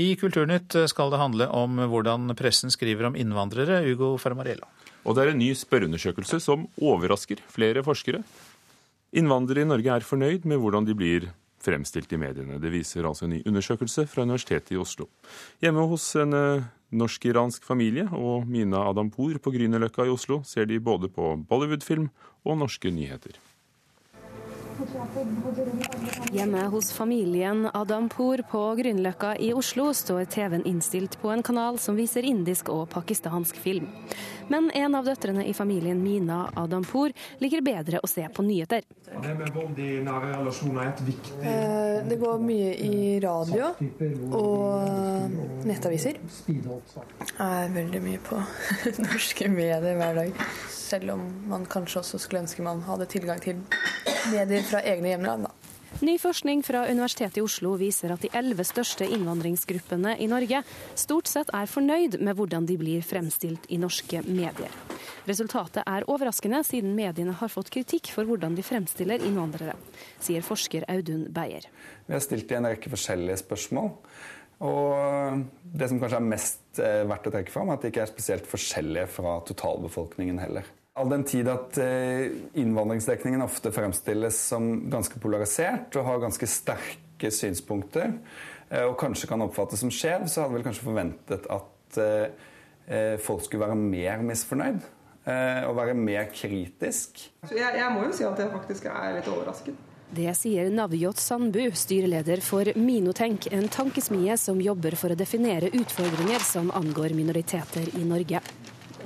I 0.00 0.14
Kulturnytt 0.16 0.76
skal 0.88 1.12
det 1.12 1.20
handle 1.20 1.50
om 1.52 1.76
hvordan 1.90 2.32
pressen 2.38 2.72
skriver 2.72 3.10
om 3.10 3.18
innvandrere. 3.18 3.82
Ugo 3.92 4.14
Fermariello. 4.16 4.64
Og 5.04 5.16
det 5.16 5.24
er 5.24 5.32
en 5.32 5.40
ny 5.42 5.50
spørreundersøkelse 5.58 6.38
som 6.40 6.64
overrasker 6.80 7.42
flere 7.52 7.82
forskere. 7.84 8.22
Innvandrere 9.12 9.66
i 9.66 9.68
Norge 9.68 9.92
er 9.92 10.06
fornøyd 10.06 10.46
med 10.48 10.62
hvordan 10.62 10.86
de 10.88 10.96
blir 10.96 11.28
fremstilt 11.62 12.12
i 12.12 12.18
mediene. 12.18 12.56
Det 12.62 12.72
viser 12.72 13.06
altså 13.06 13.26
en 13.26 13.36
ny 13.36 13.42
undersøkelse 13.46 14.06
fra 14.10 14.24
Universitetet 14.24 14.72
i 14.74 14.80
Oslo. 14.80 15.08
Hjemme 15.62 15.84
hos 15.90 16.08
en 16.18 16.34
eh, 16.38 16.64
norsk-iransk 16.96 17.66
familie 17.66 18.08
og 18.16 18.48
Mina 18.50 18.82
Adampour 18.88 19.38
på 19.42 19.52
Grünerløkka 19.54 20.06
i 20.08 20.14
Oslo 20.14 20.40
ser 20.48 20.66
de 20.70 20.80
både 20.82 21.12
på 21.12 21.34
Bollywood-film 21.48 22.08
og 22.48 22.62
norske 22.64 22.90
nyheter. 22.90 23.36
Hjemme 26.32 26.62
hos 26.72 26.92
familien 26.92 27.68
Adampour 27.74 28.42
på 28.50 28.60
Grünerløkka 28.76 29.36
i 29.38 29.52
Oslo 29.54 29.92
står 29.94 30.24
TV-en 30.32 30.64
innstilt 30.66 31.18
på 31.20 31.30
en 31.30 31.42
kanal 31.42 31.78
som 31.78 31.96
viser 31.98 32.26
indisk 32.26 32.70
og 32.72 32.88
pakistansk 32.90 33.56
film. 33.62 33.86
Men 34.50 34.70
en 34.74 34.94
av 34.98 35.06
døtrene 35.06 35.44
i 35.46 35.54
familien, 35.54 36.02
Mina 36.02 36.44
Adampour, 36.58 37.12
liker 37.38 37.62
bedre 37.64 38.00
å 38.02 38.10
se 38.10 38.26
på 38.34 38.44
nyheter. 38.46 38.82
Det 39.12 39.34
med 39.38 39.52
vold 39.54 39.78
i 39.78 39.90
nære 40.02 40.32
relasjoner 40.32 40.86
er 40.86 40.90
et 40.90 41.00
viktig 41.04 41.34
eh, 41.44 41.98
Det 42.08 42.16
går 42.20 42.38
mye 42.42 42.70
i 42.80 43.18
radio 43.22 43.70
og 44.38 45.66
nettaviser. 45.68 46.18
Jeg 46.48 47.38
er 47.46 47.74
veldig 47.76 48.02
mye 48.02 48.22
på 48.24 48.40
norske 49.06 49.50
medier 49.52 49.98
hver 50.00 50.22
dag. 50.22 50.46
Selv 50.72 51.14
om 51.14 51.26
man 51.48 51.68
kanskje 51.70 52.02
også 52.02 52.20
skulle 52.20 52.42
ønske 52.44 52.64
man 52.64 52.82
hadde 52.88 53.08
tilgang 53.12 53.40
til 53.40 53.62
medier 54.32 54.64
fra 54.72 54.82
egne 54.88 55.14
hjemland. 55.14 55.48
da. 55.48 55.72
Ny 56.00 56.16
forskning 56.18 56.62
fra 56.64 56.86
Universitetet 56.88 57.36
i 57.38 57.42
Oslo 57.44 57.74
viser 57.78 58.14
at 58.14 58.22
de 58.24 58.30
elleve 58.34 58.64
største 58.66 59.06
innvandringsgruppene 59.06 60.16
i 60.24 60.26
Norge 60.30 60.62
stort 60.98 61.28
sett 61.30 61.52
er 61.54 61.68
fornøyd 61.70 62.16
med 62.24 62.38
hvordan 62.38 62.66
de 62.66 62.78
blir 62.80 63.04
fremstilt 63.06 63.68
i 63.68 63.78
norske 63.78 64.22
medier. 64.26 64.72
Resultatet 65.28 65.84
er 65.84 66.08
overraskende, 66.10 66.64
siden 66.66 66.96
mediene 66.96 67.36
har 67.38 67.52
fått 67.52 67.70
kritikk 67.70 68.10
for 68.14 68.26
hvordan 68.26 68.56
de 68.58 68.64
fremstiller 68.66 69.22
innvandrere, 69.22 69.76
sier 70.18 70.42
forsker 70.42 70.88
Audun 70.90 71.28
Beyer. 71.30 71.68
Vi 72.08 72.16
har 72.16 72.24
stilt 72.24 72.50
i 72.50 72.58
en 72.58 72.66
rekke 72.72 72.90
forskjellige 72.90 73.42
spørsmål. 73.44 73.92
Og 74.62 75.42
det 75.62 75.90
som 75.90 75.98
kanskje 76.02 76.18
er 76.18 76.30
mest 76.32 76.82
eh, 76.82 77.02
verdt 77.10 77.26
å 77.26 77.34
trekke 77.34 77.52
fram, 77.54 77.70
er 77.70 77.78
at 77.78 77.84
de 77.84 77.90
ikke 77.90 78.04
er 78.04 78.10
spesielt 78.10 78.48
forskjellige 78.50 79.08
fra 79.10 79.40
totalbefolkningen 79.46 80.38
heller. 80.42 80.66
All 80.94 81.08
den 81.08 81.22
tid 81.24 81.48
at 81.48 81.78
eh, 81.80 82.26
innvandringsdekningen 82.60 83.42
ofte 83.42 83.72
fremstilles 83.72 84.36
som 84.50 84.90
ganske 84.92 85.16
polarisert 85.22 85.94
og 85.96 86.04
har 86.04 86.18
ganske 86.20 86.48
sterke 86.50 87.30
synspunkter, 87.32 88.18
eh, 88.68 88.84
og 88.84 88.98
kanskje 89.00 89.30
kan 89.30 89.40
oppfattes 89.40 89.80
som 89.80 89.92
skjev, 89.92 90.26
så 90.28 90.44
hadde 90.44 90.58
vi 90.58 90.66
kanskje 90.66 90.84
forventet 90.84 91.48
at 91.48 91.96
eh, 92.02 93.14
folk 93.24 93.46
skulle 93.46 93.64
være 93.64 93.78
mer 93.78 94.26
misfornøyd 94.26 94.82
og 95.22 95.76
være 95.78 95.92
mer 95.94 96.24
kritisk. 96.34 97.20
Jeg, 97.46 97.76
jeg 97.78 97.90
må 97.94 98.00
jo 98.08 98.14
si 98.18 98.24
at 98.26 98.40
jeg 98.42 98.50
faktisk 98.50 98.88
er 98.90 99.12
litt 99.14 99.28
overrasket. 99.30 99.76
Det 100.12 100.34
sier 100.34 100.66
Navjot 100.74 101.22
Sandbu, 101.22 101.60
styreleder 101.78 102.42
for 102.44 102.66
Minotenk, 102.74 103.46
en 103.54 103.70
tankesmie 103.70 104.34
som 104.36 104.58
jobber 104.60 104.98
for 104.98 105.14
å 105.14 105.16
definere 105.16 105.70
utfordringer 105.70 106.42
som 106.42 106.74
angår 106.74 107.14
minoriteter 107.16 107.86
i 107.96 108.02
Norge. 108.04 108.42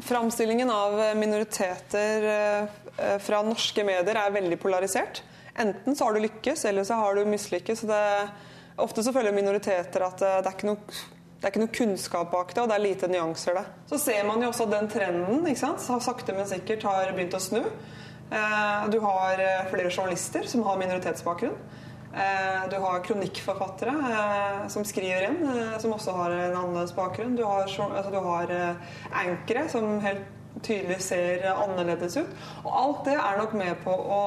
Framstillingen 0.03 0.71
av 0.71 1.17
minoriteter 1.17 2.23
eh, 2.23 3.19
fra 3.23 3.43
norske 3.43 3.85
medier 3.85 4.19
er 4.19 4.35
veldig 4.35 4.59
polarisert. 4.61 5.23
Enten 5.57 5.97
så 5.97 6.05
har 6.05 6.17
du 6.17 6.21
lykkes, 6.21 6.65
eller 6.65 6.85
så 6.85 6.95
har 7.01 7.15
du 7.15 7.25
mislykkes. 7.25 7.85
ofte 8.77 9.03
så 9.03 9.13
føler 9.13 9.33
minoriteter 9.33 10.05
at 10.05 10.23
eh, 10.23 10.41
det 10.43 10.51
er 10.51 10.57
ikke 10.57 10.73
noe 10.73 11.05
det 11.37 11.45
er 11.45 11.53
ikke 11.53 11.61
noe 11.61 11.77
kunnskap 11.77 12.31
bak 12.33 12.55
det, 12.55 12.63
og 12.63 12.71
det 12.71 12.75
er 12.79 12.81
lite 12.81 13.09
nyanser. 13.13 13.55
det. 13.55 13.65
Så 13.91 13.99
ser 14.01 14.23
man 14.25 14.41
jo 14.41 14.49
også 14.49 14.65
at 14.65 14.71
den 14.73 14.89
trenden 14.89 15.45
ikke 15.47 15.61
sant, 15.61 15.83
sakte, 16.03 16.33
men 16.33 16.49
sikkert 16.49 16.87
har 16.89 17.13
begynt 17.13 17.37
å 17.37 17.41
snu. 17.43 17.61
Eh, 17.61 18.87
du 18.91 18.97
har 19.05 19.43
flere 19.71 19.91
journalister 19.93 20.49
som 20.49 20.65
har 20.67 20.81
minoritetsbakgrunn. 20.81 21.59
Eh, 22.17 22.69
du 22.71 22.77
har 22.77 23.03
kronikkforfattere 23.05 23.91
eh, 23.91 24.69
som 24.69 24.85
skriver 24.85 25.27
inn, 25.29 25.43
eh, 25.45 25.79
som 25.79 25.93
også 25.93 26.15
har 26.17 26.31
en 26.33 26.57
annerledes 26.57 26.95
bakgrunn. 26.97 27.37
Du 27.37 27.45
har, 27.45 27.67
altså, 27.69 28.11
du 28.11 28.17
har 28.25 28.53
ankere 29.13 29.67
som 29.69 29.99
helt 30.01 30.25
tydelig 30.65 30.97
ser 31.05 31.45
annerledes 31.51 32.17
ut. 32.17 32.31
Og 32.65 32.71
alt 32.73 33.03
det 33.11 33.19
er 33.21 33.37
nok 33.37 33.53
med 33.61 33.75
på 33.85 33.93
å, 33.93 34.21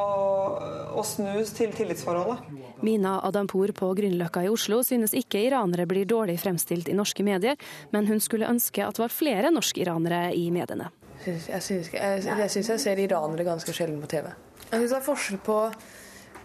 å 0.93 1.05
snus 1.07 1.55
til 1.57 1.73
tillitsforholdet. 1.73 2.43
Mina 2.85 3.15
Adampour 3.25 3.73
på 3.75 3.89
Grünerløkka 3.97 4.45
i 4.45 4.51
Oslo 4.53 4.83
synes 4.85 5.17
ikke 5.17 5.41
iranere 5.47 5.87
blir 5.89 6.05
dårlig 6.05 6.37
fremstilt 6.43 6.91
i 6.93 6.95
norske 6.95 7.25
medier, 7.25 7.57
men 7.89 8.05
hun 8.07 8.21
skulle 8.21 8.47
ønske 8.47 8.85
at 8.85 8.99
det 8.99 9.03
var 9.07 9.15
flere 9.15 9.49
norsk-iranere 9.55 10.29
i 10.37 10.45
mediene. 10.53 10.91
Jeg 11.25 11.41
syns 11.41 11.89
jeg, 11.89 12.21
jeg, 12.29 12.53
jeg, 12.53 12.79
ser 12.85 13.01
iranere 13.01 13.49
ganske 13.49 13.73
sjelden 13.75 13.97
på 14.05 14.13
TV. 14.13 14.29
Jeg 14.69 14.77
syns 14.77 14.93
det 14.93 15.01
er 15.01 15.05
forskjell 15.09 15.41
på, 15.43 15.59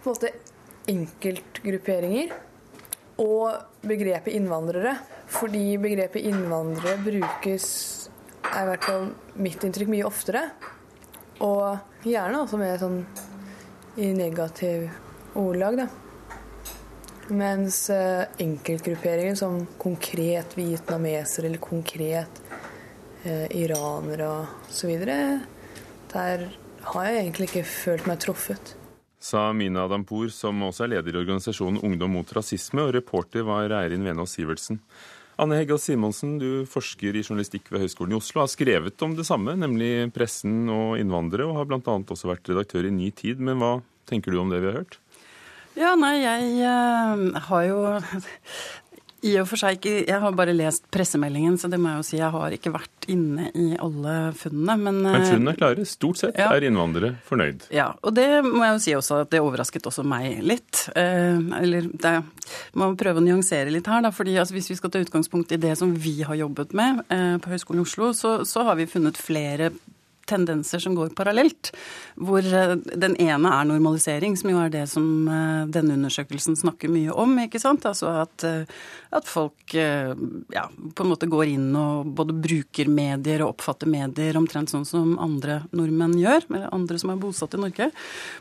på 0.01 0.09
en 0.09 0.17
måte 0.17 0.33
enkeltgrupperinger 0.91 2.33
og 3.21 3.85
begrepet 3.85 4.35
innvandrere. 4.35 4.95
Fordi 5.31 5.77
begrepet 5.81 6.27
innvandrere 6.29 6.99
brukes, 7.01 7.67
er 8.45 8.61
i 8.61 8.69
hvert 8.69 8.87
fall 8.87 9.07
mitt 9.41 9.63
inntrykk, 9.65 9.91
mye 9.91 10.07
oftere. 10.07 10.43
Og 11.43 12.05
gjerne 12.07 12.43
også 12.43 12.59
med 12.61 12.79
sånn 12.79 12.99
i 13.99 14.11
negativ 14.15 14.89
ordlag, 15.39 15.81
da. 15.81 15.87
Mens 17.35 17.87
uh, 17.89 18.27
enkeltgrupperinger 18.37 19.37
som 19.39 19.63
konkret 19.81 20.53
vietnamesere 20.53 21.49
eller 21.49 21.63
konkret 21.63 22.41
eh, 23.25 23.47
iranere 23.49 24.29
videre, 24.85 25.39
der 26.13 26.45
har 26.91 27.07
jeg 27.09 27.23
egentlig 27.23 27.49
ikke 27.49 27.65
følt 27.65 28.05
meg 28.05 28.21
truffet 28.21 28.75
sa 29.19 29.49
Mina 29.53 29.87
Dampour, 29.91 30.29
som 30.33 30.63
også 30.67 30.85
er 30.85 30.95
leder 30.95 31.15
i 31.15 31.21
organisasjonen 31.23 31.81
Ungdom 31.85 32.17
mot 32.17 32.33
rasisme, 32.35 32.85
og 32.85 32.95
reporter 32.95 33.45
var 33.47 33.73
Eirin 33.81 34.05
Venås 34.05 34.35
Sivertsen. 34.37 34.81
Anne 35.41 35.57
Hegga 35.59 35.75
Simonsen, 35.81 36.37
du 36.39 36.63
forsker 36.71 37.17
i 37.17 37.23
journalistikk 37.25 37.67
ved 37.73 37.83
Høgskolen 37.83 38.15
i 38.15 38.19
Oslo, 38.19 38.45
har 38.45 38.51
skrevet 38.51 39.01
om 39.03 39.17
det 39.17 39.25
samme, 39.27 39.57
nemlig 39.59 40.07
pressen 40.15 40.69
og 40.71 40.95
innvandrere, 41.01 41.49
og 41.49 41.59
har 41.59 41.67
bl.a. 41.67 41.81
også 41.83 42.31
vært 42.31 42.53
redaktør 42.53 42.87
i 42.87 42.93
Ny 42.95 43.09
Tid. 43.15 43.41
Men 43.43 43.59
hva 43.59 43.73
tenker 44.07 44.31
du 44.31 44.39
om 44.39 44.53
det 44.53 44.61
vi 44.63 44.71
har 44.71 44.79
hørt? 44.83 44.99
Ja, 45.75 45.91
nei, 45.99 46.21
jeg 46.21 46.53
uh, 46.63 47.35
har 47.49 47.63
jo 47.67 47.79
i 49.25 49.33
og 49.41 49.47
for 49.49 49.59
seg 49.59 49.79
ikke 49.79 49.93
Jeg 50.05 50.21
har 50.21 50.35
bare 50.37 50.53
lest 50.55 50.85
pressemeldingen, 50.93 51.57
så 51.59 51.69
det 51.71 51.79
må 51.81 51.91
jeg 51.91 52.01
jo 52.01 52.07
si. 52.07 52.17
Jeg 52.19 52.31
har 52.35 52.55
ikke 52.55 52.73
vært 52.73 53.07
inne 53.11 53.49
i 53.57 53.67
alle 53.81 54.15
funnene. 54.37 54.77
Men, 54.81 55.01
men 55.05 55.21
eh, 55.21 55.27
funnene 55.31 55.55
er 55.55 55.59
klare. 55.59 55.87
Stort 55.89 56.21
sett 56.21 56.39
ja. 56.39 56.49
er 56.53 56.67
innvandrere 56.67 57.15
fornøyd. 57.27 57.67
Ja, 57.75 57.91
og 58.05 58.15
det 58.17 58.27
må 58.45 58.63
jeg 58.63 58.75
jo 58.75 58.83
si 58.85 58.95
også 58.97 59.21
at 59.25 59.33
det 59.33 59.41
overrasket 59.43 59.89
også 59.89 60.05
meg 60.07 60.41
litt. 60.45 60.85
Eh, 60.97 61.41
eller 61.61 61.89
det 61.91 62.15
må 62.77 62.91
prøve 62.99 63.21
å 63.21 63.25
nyansere 63.25 63.73
litt 63.73 63.89
her, 63.89 64.03
da. 64.05 64.13
fordi 64.15 64.37
altså, 64.41 64.57
hvis 64.57 64.71
vi 64.73 64.79
skal 64.79 64.93
ta 64.93 65.01
utgangspunkt 65.03 65.55
i 65.55 65.61
det 65.61 65.75
som 65.79 65.93
vi 65.93 66.17
har 66.27 66.37
jobbet 66.39 66.75
med 66.77 67.03
eh, 67.09 67.35
på 67.41 67.53
Høgskolen 67.53 67.81
i 67.83 67.87
Oslo, 67.87 68.13
så, 68.17 68.37
så 68.47 68.65
har 68.67 68.79
vi 68.79 68.89
funnet 68.89 69.19
flere 69.19 69.73
tendenser 70.25 70.79
som 70.79 70.95
går 70.95 71.13
parallelt. 71.17 71.71
Hvor 72.15 72.45
eh, 72.45 72.75
den 72.75 73.15
ene 73.21 73.53
er 73.53 73.69
normalisering, 73.69 74.37
som 74.37 74.51
jo 74.51 74.61
er 74.61 74.73
det 74.73 74.85
som 74.91 75.07
eh, 75.27 75.65
denne 75.71 75.97
undersøkelsen 75.99 76.57
snakker 76.59 76.91
mye 76.91 77.13
om. 77.13 77.37
ikke 77.45 77.61
sant? 77.61 77.85
Altså 77.85 78.11
at, 78.23 78.45
eh, 78.47 78.65
at 79.15 79.29
folk 79.29 79.73
ja, 79.75 80.65
på 80.95 81.03
en 81.03 81.09
måte 81.09 81.27
går 81.31 81.49
inn 81.49 81.69
og 81.79 82.09
både 82.17 82.35
bruker 82.37 82.89
medier 82.91 83.41
og 83.43 83.55
oppfatter 83.55 83.89
medier 83.89 84.37
omtrent 84.37 84.71
sånn 84.71 84.85
som 84.87 85.15
andre 85.21 85.61
nordmenn 85.75 86.15
gjør, 86.19 86.45
eller 86.51 86.73
andre 86.75 86.99
som 87.01 87.13
er 87.13 87.19
bosatt 87.21 87.55
i 87.57 87.61
Norge. 87.61 87.89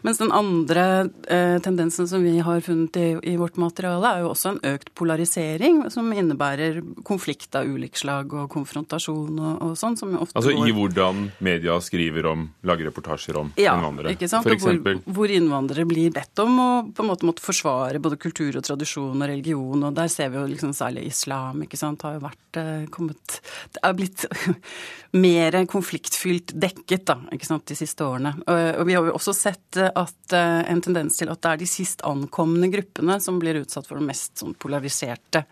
Mens 0.06 0.20
den 0.20 0.32
andre 0.34 0.84
eh, 1.28 1.56
tendensen 1.64 2.08
som 2.10 2.24
vi 2.24 2.36
har 2.44 2.60
funnet 2.64 2.98
i, 3.00 3.06
i, 3.32 3.36
vårt 3.40 3.58
materiale, 3.60 4.10
er 4.10 4.24
jo 4.24 4.32
også 4.32 4.54
en 4.54 4.60
økt 4.74 4.92
polarisering, 4.98 5.84
som 5.94 6.10
innebærer 6.12 6.80
konflikt 7.06 7.56
av 7.58 7.68
ulik 7.68 7.98
slag 8.00 8.34
og 8.34 8.50
konfrontasjon 8.52 9.38
og, 9.38 9.54
og 9.64 9.78
sånn. 9.80 9.98
som 10.00 10.14
ofte 10.18 10.38
Altså 10.40 10.54
i 10.54 10.74
hvordan 10.74 11.28
media 11.44 11.73
skriver 11.82 12.26
om, 12.30 12.46
lager 12.66 12.88
reportasjer 12.90 13.38
om 13.40 13.52
ja, 13.60 13.74
innvandrere. 13.74 14.14
Ikke 14.14 14.28
sant? 14.30 14.46
For 14.46 14.54
eksempel. 14.54 15.00
Hvor, 15.04 15.14
hvor, 15.18 15.34
innvandrere 15.34 15.86
blir 15.88 16.12
bedt 16.14 16.42
om 16.44 16.58
å 16.60 16.68
på 16.94 17.04
en 17.04 17.10
måte 17.10 17.28
måtte 17.28 17.44
forsvare 17.44 18.02
både 18.02 18.18
kultur 18.20 18.58
og 18.58 18.66
tradisjon 18.66 19.14
og 19.16 19.30
religion. 19.30 19.86
Og 19.88 19.96
der 19.96 20.10
ser 20.12 20.32
vi 20.32 20.40
jo 20.40 20.46
liksom 20.50 20.74
særlig 20.76 21.06
islam 21.10 21.64
ikke 21.64 21.80
sant, 21.80 22.04
har 22.06 22.18
jo 22.18 22.24
vært 22.26 22.60
eh, 22.60 22.84
kommet 22.94 23.40
Det 23.74 23.82
er 23.82 23.96
blitt 23.98 24.26
mer 25.24 25.58
konfliktfylt 25.70 26.54
dekket 26.58 27.06
da, 27.10 27.18
ikke 27.34 27.48
sant, 27.48 27.66
de 27.70 27.78
siste 27.78 28.06
årene. 28.06 28.34
Og, 28.44 28.62
og 28.80 28.88
vi 28.88 28.96
har 28.98 29.08
jo 29.08 29.16
også 29.18 29.34
sett 29.36 29.80
at 29.84 30.36
eh, 30.36 30.60
en 30.70 30.84
tendens 30.84 31.18
til 31.18 31.32
at 31.32 31.42
det 31.42 31.52
er 31.54 31.62
de 31.64 31.70
sist 31.70 32.04
ankomne 32.06 32.70
gruppene 32.72 33.18
som 33.22 33.40
blir 33.42 33.62
utsatt 33.62 33.88
for 33.88 33.98
den 33.98 34.08
mest 34.10 34.42
sånn, 34.42 34.56
polariserte 34.58 35.44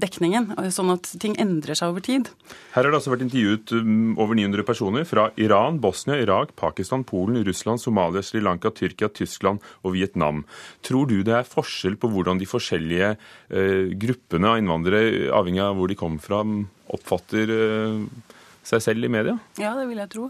dekningen. 0.00 0.52
Sånn 0.72 0.92
at 0.94 1.08
ting 1.20 1.36
endrer 1.40 1.76
seg 1.78 1.92
over 1.92 2.04
tid. 2.04 2.30
Her 2.74 2.84
har 2.84 2.92
det 2.92 2.98
altså 3.00 3.12
vært 3.12 3.24
intervjuet 3.26 3.72
um, 3.78 4.14
over 4.20 4.36
900 4.38 4.66
personer 4.68 5.06
fra 5.08 5.28
Iran 5.40 5.65
Iran, 5.66 5.80
Bosnia, 5.80 6.16
Irak, 6.20 6.54
Pakistan, 6.56 7.04
Polen, 7.04 7.44
Russland, 7.44 7.80
Somalia, 7.80 8.22
Sri 8.22 8.40
Lanka, 8.40 8.70
Tyrkia, 8.70 9.08
Tyskland 9.08 9.60
og 9.82 9.94
Vietnam. 9.94 10.44
Tror 10.82 11.06
du 11.10 11.22
det 11.26 11.34
er 11.34 11.48
forskjell 11.48 11.96
på 11.98 12.10
hvordan 12.12 12.38
de 12.38 12.46
forskjellige 12.46 13.16
eh, 13.50 13.90
gruppene 13.98 14.52
av 14.52 14.60
innvandrere, 14.60 15.30
avhengig 15.34 15.64
av 15.64 15.76
hvor 15.76 15.90
de 15.90 15.98
kommer 15.98 16.22
fra, 16.22 16.42
oppfatter 16.94 17.50
eh, 17.50 18.04
seg 18.66 18.84
selv 18.84 19.08
i 19.08 19.10
media? 19.10 19.38
Ja, 19.58 19.74
det 19.78 19.88
vil 19.90 20.02
jeg 20.04 20.12
tro. 20.14 20.28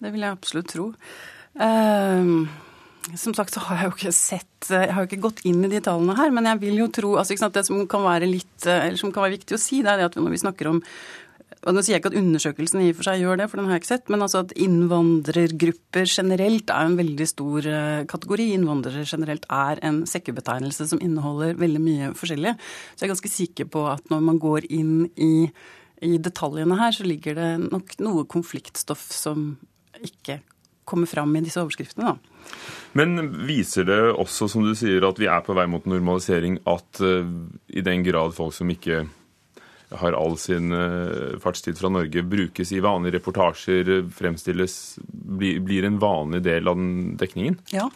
Det 0.00 0.12
vil 0.14 0.24
jeg 0.24 0.38
absolutt 0.38 0.72
tro. 0.72 0.92
Uh, 1.56 2.48
som 3.16 3.36
sagt 3.36 3.54
så 3.54 3.62
har 3.64 3.78
jeg 3.78 3.86
jo 3.86 3.94
ikke 3.94 4.10
sett 4.12 4.66
Jeg 4.68 4.90
har 4.92 5.00
jo 5.00 5.08
ikke 5.08 5.22
gått 5.24 5.38
inn 5.48 5.62
i 5.64 5.70
de 5.72 5.78
tallene 5.80 6.16
her, 6.18 6.32
men 6.34 6.48
jeg 6.50 6.60
vil 6.66 6.82
jo 6.82 6.88
tro 6.92 7.14
altså, 7.16 7.48
Det 7.54 7.62
som 7.64 7.78
kan 7.88 8.02
være 8.04 8.28
litt, 8.28 8.66
eller 8.66 8.98
som 9.00 9.12
kan 9.14 9.24
være 9.24 9.38
viktig 9.38 9.56
å 9.56 9.62
si, 9.62 9.78
det 9.86 9.94
er 9.94 10.04
at 10.04 10.18
når 10.18 10.34
vi 10.34 10.42
snakker 10.42 10.68
om 10.72 10.82
og 11.66 11.74
Nå 11.74 11.82
sier 11.82 11.96
jeg 11.96 12.02
ikke 12.02 12.10
at 12.12 12.18
undersøkelsen 12.20 12.82
i 12.82 12.88
og 12.92 12.98
for 12.98 13.08
seg 13.08 13.22
gjør 13.22 13.40
det, 13.40 13.46
for 13.50 13.58
den 13.58 13.66
har 13.66 13.76
jeg 13.76 13.82
ikke 13.82 13.90
sett, 13.90 14.10
men 14.12 14.22
altså 14.22 14.42
at 14.44 14.52
innvandrergrupper 14.62 16.06
generelt 16.06 16.70
er 16.70 16.88
en 16.88 16.98
veldig 16.98 17.26
stor 17.26 17.66
eh, 17.70 18.02
kategori. 18.06 18.48
Innvandrere 18.54 19.02
generelt 19.08 19.48
er 19.50 19.82
en 19.86 20.04
sekkebetegnelse 20.06 20.86
som 20.92 21.02
inneholder 21.02 21.58
veldig 21.58 21.82
mye 21.82 22.10
forskjellig. 22.18 22.54
Så 22.94 23.02
jeg 23.02 23.08
er 23.08 23.14
ganske 23.14 23.32
sikker 23.32 23.70
på 23.74 23.82
at 23.90 24.12
når 24.12 24.22
man 24.28 24.38
går 24.42 24.68
inn 24.78 25.08
i, 25.18 25.48
i 26.06 26.12
detaljene 26.22 26.78
her, 26.78 26.94
så 26.94 27.06
ligger 27.06 27.38
det 27.38 27.50
nok 27.64 27.96
noe 28.04 28.26
konfliktstoff 28.30 29.08
som 29.14 29.52
ikke 30.06 30.40
kommer 30.86 31.10
fram 31.10 31.34
i 31.34 31.42
disse 31.42 31.58
overskriftene. 31.62 32.14
da. 32.14 32.56
Men 32.94 33.18
viser 33.48 33.86
det 33.88 34.00
også, 34.14 34.46
som 34.50 34.62
du 34.62 34.74
sier, 34.78 35.02
at 35.02 35.18
vi 35.18 35.26
er 35.26 35.42
på 35.42 35.54
vei 35.58 35.66
mot 35.66 35.86
normalisering, 35.86 36.60
at 36.62 37.02
uh, 37.02 37.26
i 37.74 37.82
den 37.82 38.06
grad 38.06 38.38
folk 38.38 38.54
som 38.54 38.70
ikke 38.70 39.02
har 39.90 40.12
all 40.12 40.36
sin 40.38 40.72
uh, 40.72 41.38
fartstid 41.42 41.78
fra 41.78 41.88
Norge, 41.88 42.22
brukes 42.22 42.72
i 42.72 42.80
vanlige 42.80 43.18
reportasjer, 43.18 44.10
fremstilles, 44.14 44.98
blir 45.06 45.84
en 45.84 45.98
vanlig 46.02 46.42
del 46.42 46.68
av 46.68 46.78
den 46.78 47.16
dekningen? 47.20 47.58
Ja, 47.70 47.86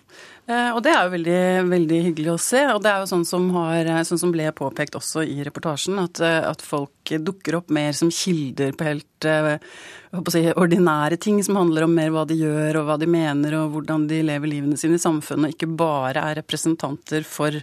uh, 0.51 0.71
og 0.77 0.83
det 0.87 0.95
er 0.95 1.05
jo 1.05 1.15
veldig, 1.17 1.41
veldig, 1.71 2.01
hyggelig 2.09 2.35
å 2.35 2.41
se. 2.43 2.63
Og 2.75 2.83
det 2.85 2.93
er 2.93 3.03
jo 3.03 3.11
sånn 3.11 3.27
som, 3.29 3.49
har, 3.57 3.91
sånn 4.07 4.23
som 4.23 4.35
ble 4.35 4.47
påpekt 4.57 4.99
også 4.99 5.27
i 5.27 5.41
reportasjen, 5.47 5.99
at, 6.03 6.23
at, 6.23 6.63
folk 6.63 7.11
dukker 7.11 7.59
opp 7.59 7.73
mer 7.75 7.97
som 7.97 8.13
kilder 8.15 8.77
på 8.79 8.87
helt 8.87 9.27
si, 10.31 10.43
ordinære 10.55 11.19
ting 11.23 11.41
som 11.43 11.59
handler 11.59 11.87
om 11.87 11.95
mer 11.97 12.13
hva 12.15 12.23
de 12.29 12.37
gjør 12.39 12.81
og 12.81 12.87
hva 12.87 12.99
de 13.01 13.09
mener 13.11 13.57
og 13.59 13.75
hvordan 13.75 14.07
de 14.11 14.21
lever 14.27 14.53
livene 14.53 14.79
sine 14.79 14.99
i 14.99 15.03
samfunnet, 15.03 15.51
og 15.51 15.57
ikke 15.57 15.73
bare 15.81 16.23
er 16.23 16.39
representanter 16.43 17.27
for 17.27 17.59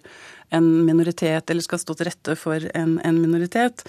en 0.50 0.72
minoritet 0.86 1.50
eller 1.50 1.66
skal 1.66 1.82
stå 1.82 1.98
til 1.98 2.10
rette 2.12 2.38
for 2.40 2.64
en, 2.74 2.98
en 3.04 3.22
minoritet. 3.22 3.86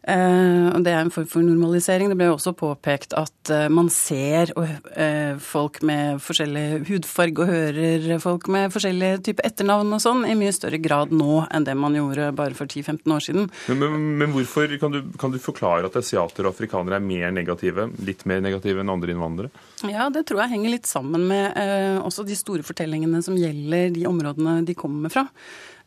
Uh, 0.00 0.72
det 0.80 0.94
er 0.94 1.02
en 1.02 1.12
form 1.12 1.26
for 1.28 1.44
normalisering. 1.44 2.08
Det 2.08 2.16
ble 2.16 2.30
også 2.32 2.54
påpekt 2.56 3.12
at 3.18 3.52
uh, 3.52 3.66
man 3.68 3.90
ser 3.92 4.48
uh, 4.56 5.36
folk 5.44 5.82
med 5.84 6.22
forskjellig 6.24 6.86
hudfarge 6.88 7.44
og 7.44 7.50
hører 7.52 8.22
folk 8.22 8.48
med 8.48 8.72
forskjellige 8.72 9.20
typer 9.28 9.50
etternavn 9.50 9.92
og 9.92 10.00
sånn 10.00 10.24
i 10.24 10.36
mye 10.40 10.54
større 10.56 10.80
grad 10.80 11.12
nå 11.12 11.42
enn 11.52 11.68
det 11.68 11.76
man 11.76 11.98
gjorde 11.98 12.30
bare 12.38 12.56
for 12.56 12.64
10-15 12.64 13.12
år 13.12 13.26
siden. 13.26 13.50
Men, 13.68 13.84
men, 13.84 14.08
men 14.24 14.34
hvorfor 14.34 14.72
kan 14.80 14.96
du, 14.96 15.02
kan 15.20 15.34
du, 15.34 15.40
forklare 15.40 15.90
at 15.90 16.00
asiater 16.00 16.48
og 16.48 16.54
afrikanere 16.54 16.96
er 16.96 17.04
mer 17.04 17.30
negative, 17.36 17.90
litt 18.00 18.24
mer 18.28 18.40
negative 18.44 18.80
enn 18.80 18.92
andre 18.92 19.12
innvandrere? 19.12 19.52
Ja, 19.84 20.08
det 20.12 20.24
tror 20.28 20.42
jeg 20.44 20.54
henger 20.56 20.78
litt 20.78 20.88
sammen 20.88 21.28
med 21.28 21.56
også 22.00 22.24
de 22.28 22.36
store 22.36 22.64
fortellingene 22.64 23.20
som 23.24 23.36
gjelder 23.40 23.92
de 23.94 24.08
områdene 24.08 24.60
de 24.68 24.76
kommer 24.76 25.12
fra. 25.12 25.28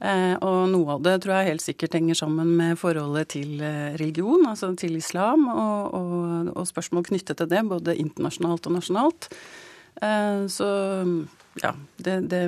Eh, 0.03 0.35
og 0.43 0.67
noe 0.67 0.97
av 0.97 1.03
det 1.05 1.13
tror 1.23 1.37
jeg 1.37 1.53
helt 1.53 1.63
sikkert 1.63 1.95
henger 1.95 2.17
sammen 2.19 2.49
med 2.59 2.75
forholdet 2.79 3.29
til 3.37 3.61
eh, 3.63 3.95
religion, 3.99 4.43
altså 4.49 4.73
til 4.79 4.97
islam, 4.99 5.45
og, 5.47 5.93
og, 5.95 6.49
og 6.51 6.67
spørsmål 6.67 7.07
knyttet 7.07 7.39
til 7.39 7.47
det, 7.53 7.61
både 7.69 7.95
internasjonalt 8.01 8.67
og 8.67 8.75
nasjonalt. 8.75 9.29
Eh, 10.03 10.43
så 10.51 10.69
ja, 11.63 11.71
det, 12.03 12.17
det, 12.33 12.43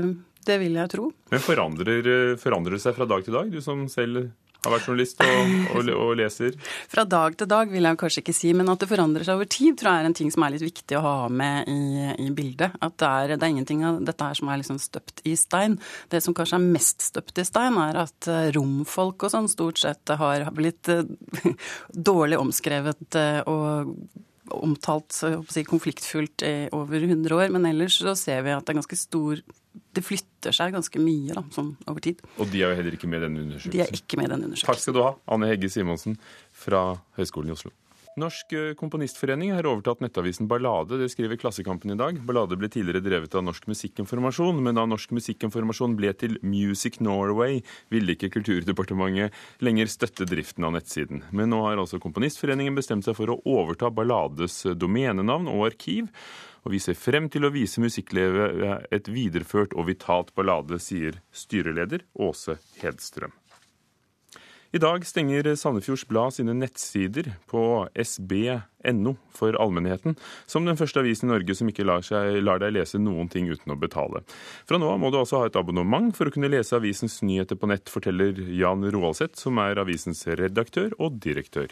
det 0.50 0.57
vil 0.66 0.75
jeg 0.81 0.92
tro. 0.92 1.07
Men 1.31 1.46
forandrer, 1.46 2.10
forandrer 2.42 2.75
det 2.75 2.84
seg 2.84 2.98
fra 2.98 3.07
dag 3.07 3.24
til 3.24 3.40
dag, 3.40 3.54
du 3.54 3.63
som 3.63 3.88
selv 3.92 4.28
har 4.66 4.74
vært 4.76 4.90
journalist 4.90 5.22
og, 5.24 5.54
og, 5.76 5.92
og, 5.94 6.12
leser? 6.20 6.58
Fra 6.92 7.06
dag 7.10 7.38
til 7.40 7.50
dag 7.52 7.72
vil 7.72 7.88
jeg 7.88 8.00
kanskje 8.02 8.24
ikke 8.24 8.36
si, 8.36 8.52
men 8.58 8.72
at 8.72 8.82
det 8.82 8.90
forandrer 8.90 9.28
seg 9.28 9.40
over 9.40 9.50
tid, 9.52 9.78
tror 9.80 9.92
jeg 9.92 10.04
er 10.04 10.10
en 10.10 10.18
ting 10.18 10.34
som 10.34 10.46
er 10.46 10.56
litt 10.56 10.66
viktig 10.66 11.00
å 11.00 11.04
ha 11.06 11.16
med 11.30 11.72
i, 11.72 12.10
i 12.26 12.30
bildet. 12.36 12.78
At 12.86 12.98
det 13.02 13.12
er, 13.12 13.36
det 13.36 13.40
er, 13.42 13.54
ingenting 13.56 13.86
av 13.88 14.02
dette 14.06 14.30
her 14.30 14.40
som 14.40 14.52
er 14.52 14.62
liksom 14.62 14.82
støpt 14.82 15.24
i 15.28 15.36
stein. 15.40 15.80
Det 16.12 16.22
som 16.24 16.36
kanskje 16.38 16.60
er 16.60 16.70
mest 16.78 17.08
støpt 17.10 17.42
i 17.42 17.48
stein, 17.48 17.80
er 17.82 18.02
at 18.06 18.30
eh, 18.32 18.52
romfolk 18.56 19.28
og 19.28 19.34
sånn 19.34 19.52
stort 19.52 19.82
sett 19.82 20.16
har 20.20 20.48
blitt 20.56 20.92
eh, 20.92 21.06
dårlig 22.12 22.40
omskrevet 22.42 23.20
eh, 23.22 23.42
og 23.50 23.96
omtalt 24.56 25.14
si, 25.16 25.64
konfliktfullt 25.66 26.46
i 26.46 26.56
over 26.76 27.02
100 27.02 27.36
år. 27.36 27.54
Men 27.54 27.66
ellers 27.70 28.00
så 28.02 28.16
ser 28.18 28.44
vi 28.46 28.54
at 28.54 28.66
det 28.66 28.76
er 28.76 28.82
ganske 28.82 29.00
stor 29.00 29.42
det 29.95 30.03
flytter 30.06 30.56
seg 30.56 30.75
ganske 30.75 31.01
mye 31.01 31.36
da, 31.38 31.45
sånn 31.56 31.74
over 31.88 32.03
tid. 32.03 32.21
Og 32.38 32.51
de 32.51 32.62
er 32.62 32.74
jo 32.74 32.80
heller 32.81 32.97
ikke 32.97 33.09
med 33.12 33.24
i 33.24 33.25
den 33.27 33.39
undersøkelsen? 33.45 33.75
De 33.75 33.83
er 33.86 33.95
ikke 33.95 34.19
med 34.19 34.30
i 34.30 34.33
den 34.33 34.45
undersøkelsen. 34.50 34.74
Takk 34.74 34.83
skal 34.83 34.97
du 34.97 35.01
ha, 35.06 35.15
Anne 35.36 35.50
Hegge 35.51 35.71
Simonsen 35.71 36.19
fra 36.65 36.86
Høgskolen 37.19 37.51
i 37.51 37.56
Oslo. 37.56 37.74
Norsk 38.16 38.54
eh, 38.56 38.74
Komponistforening 38.80 39.52
har 39.52 39.68
overtatt 39.68 40.00
nettavisen 40.00 40.48
Ballade. 40.48 40.96
Det 41.02 41.10
skriver 41.12 41.36
Klassekampen 41.36 41.92
i 41.92 41.98
dag. 42.00 42.22
Ballade 42.24 42.56
ble 42.56 42.70
tidligere 42.72 43.04
drevet 43.04 43.36
av 43.36 43.44
Norsk 43.44 43.68
Musikkinformasjon, 43.68 44.62
men 44.64 44.80
da 44.80 44.86
Norsk 44.88 45.12
Musikkinformasjon 45.18 45.98
ble 46.00 46.14
til 46.16 46.38
Music 46.40 47.02
Norway, 47.04 47.60
ville 47.92 48.16
ikke 48.16 48.32
Kulturdepartementet 48.38 49.36
lenger 49.68 49.92
støtte 49.92 50.30
driften 50.32 50.64
av 50.64 50.78
nettsiden. 50.78 51.26
Men 51.36 51.52
nå 51.52 51.60
har 51.68 51.82
altså 51.82 52.00
Komponistforeningen 52.00 52.80
bestemt 52.80 53.04
seg 53.04 53.20
for 53.20 53.36
å 53.36 53.40
overta 53.44 53.92
Ballades 53.92 54.62
domenenavn 54.80 55.52
og 55.52 55.68
arkiv, 55.74 56.08
og 56.64 56.72
vi 56.72 56.80
ser 56.82 56.96
frem 56.98 57.28
til 57.30 57.46
å 57.46 57.52
vise 57.54 57.84
musikklivet 57.84 58.88
et 58.96 59.12
videreført 59.12 59.76
og 59.76 59.92
vitalt 59.92 60.32
ballade, 60.34 60.80
sier 60.82 61.20
styreleder 61.36 62.08
Åse 62.16 62.58
Hedstrøm. 62.80 63.36
I 64.75 64.80
dag 64.80 65.06
stenger 65.07 65.56
Sandefjords 65.56 66.07
Blad 66.07 66.33
sine 66.36 66.51
nettsider 66.54 67.30
på 67.48 67.60
sb.no 67.95 69.13
for 69.31 69.56
allmennheten, 69.56 70.18
som 70.51 70.66
den 70.68 70.75
første 70.75 71.00
avisen 71.00 71.30
i 71.30 71.31
Norge 71.31 71.56
som 71.56 71.72
ikke 71.72 71.86
lar, 71.88 72.04
seg, 72.04 72.42
lar, 72.44 72.60
deg 72.60 72.74
lese 72.75 73.00
noen 73.00 73.31
ting 73.31 73.48
uten 73.48 73.72
å 73.72 73.80
betale. 73.80 74.25
Fra 74.68 74.75
nå 74.81 74.89
av 74.92 75.00
må 75.00 75.13
du 75.13 75.22
også 75.22 75.39
ha 75.39 75.48
et 75.48 75.56
abonnement 75.56 76.12
for 76.18 76.27
å 76.27 76.36
kunne 76.36 76.51
lese 76.51 76.75
avisens 76.75 77.22
nyheter 77.24 77.56
på 77.56 77.72
nett, 77.72 77.88
forteller 77.88 78.36
Jan 78.51 78.83
Roaldseth, 78.83 79.39
som 79.39 79.63
er 79.63 79.80
avisens 79.80 80.27
redaktør 80.27 80.92
og 81.00 81.24
direktør. 81.24 81.71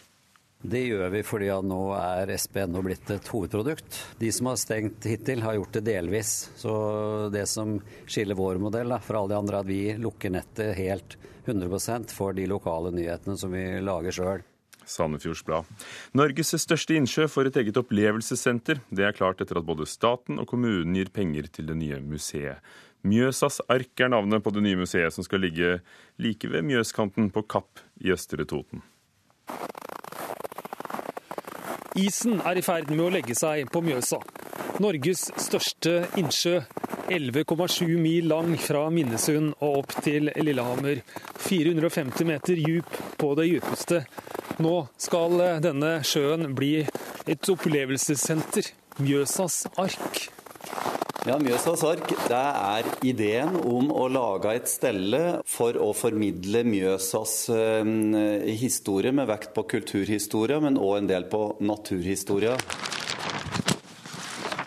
Det 0.63 0.79
gjør 0.79 1.09
vi 1.11 1.21
fordi 1.27 1.49
at 1.51 1.65
nå 1.67 1.81
er 1.97 2.29
SPNO 2.39 2.81
blitt 2.85 3.09
et 3.11 3.27
hovedprodukt. 3.33 3.97
De 4.19 4.29
som 4.31 4.47
har 4.47 4.59
stengt 4.61 5.03
hittil, 5.03 5.43
har 5.43 5.57
gjort 5.57 5.75
det 5.75 5.83
delvis. 5.89 6.31
Så 6.55 6.71
det 7.33 7.43
som 7.51 7.75
skiller 8.07 8.39
vår 8.39 8.61
modell 8.63 8.95
da, 8.95 9.01
fra 9.03 9.19
alle 9.19 9.33
de 9.33 9.39
andre, 9.41 9.59
er 9.59 9.65
at 9.65 9.69
vi 9.69 9.81
lukker 9.99 10.31
nettet 10.31 10.77
helt 10.79 11.17
100% 11.43 12.15
for 12.15 12.31
de 12.37 12.47
lokale 12.47 12.93
nyhetene 12.95 13.35
som 13.39 13.51
vi 13.51 13.65
lager 13.83 14.15
sjøl. 14.15 14.45
Sandefjords. 14.87 15.43
Norges 16.15 16.55
største 16.63 16.95
innsjø 16.95 17.27
får 17.31 17.49
et 17.49 17.59
eget 17.61 17.79
opplevelsessenter. 17.79 18.79
Det 18.87 19.07
er 19.07 19.15
klart 19.15 19.43
etter 19.43 19.59
at 19.59 19.67
både 19.67 19.87
staten 19.87 20.39
og 20.39 20.47
kommunen 20.51 20.95
gir 20.95 21.11
penger 21.11 21.47
til 21.51 21.67
det 21.71 21.77
nye 21.79 21.99
museet. 22.03 22.63
Mjøsas 23.03 23.59
ark 23.67 23.99
er 23.99 24.13
navnet 24.15 24.43
på 24.43 24.51
det 24.55 24.63
nye 24.63 24.79
museet, 24.79 25.11
som 25.11 25.27
skal 25.27 25.43
ligge 25.43 25.81
like 26.23 26.47
ved 26.47 26.63
Mjøskanten 26.71 27.27
på 27.35 27.43
Kapp 27.51 27.83
i 27.99 28.15
Østre 28.15 28.47
Toten. 28.47 28.83
Isen 31.99 32.39
er 32.41 32.57
i 32.57 32.63
ferd 32.65 32.89
med 32.89 33.03
å 33.05 33.11
legge 33.13 33.35
seg 33.37 33.67
på 33.69 33.83
Mjøsa. 33.85 34.17
Norges 34.81 35.27
største 35.37 36.07
innsjø. 36.17 36.63
11,7 37.13 37.99
mil 37.99 38.29
lang 38.31 38.55
fra 38.57 38.87
Minnesund 38.89 39.51
og 39.59 39.83
opp 39.83 39.93
til 40.01 40.31
Lillehammer. 40.33 41.03
450 41.43 42.25
meter 42.25 42.57
djup 42.57 42.97
på 43.21 43.33
det 43.37 43.49
djupeste. 43.51 44.01
Nå 44.63 44.75
skal 44.97 45.37
denne 45.61 45.99
sjøen 46.07 46.55
bli 46.57 46.79
et 47.29 47.51
opplevelsessenter. 47.53 48.71
Mjøsas 49.03 49.67
ark. 49.77 50.23
Ja, 51.23 51.37
Mjøsas 51.39 51.79
ark 51.87 52.09
det 52.27 52.35
er 52.35 52.87
ideen 53.07 53.53
om 53.63 53.93
å 53.95 54.09
lage 54.11 54.57
et 54.57 54.67
stelle 54.67 55.37
for 55.47 55.77
å 55.79 55.93
formidle 55.95 56.65
Mjøsas 56.67 57.35
eh, 57.55 57.91
historie, 58.59 59.13
med 59.15 59.29
vekt 59.29 59.53
på 59.55 59.63
kulturhistorie, 59.71 60.57
men 60.59 60.75
òg 60.75 60.97
en 60.97 61.07
del 61.07 61.29
på 61.31 61.45
naturhistorie. 61.63 62.57